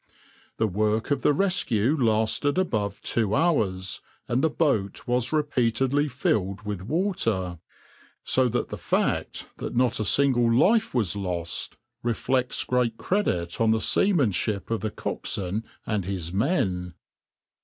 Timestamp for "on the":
13.61-13.79